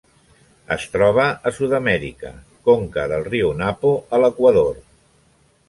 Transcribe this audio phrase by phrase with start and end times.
[0.75, 2.33] Es troba a Sud-amèrica:
[2.71, 4.77] conca del riu Napo a l'Equador.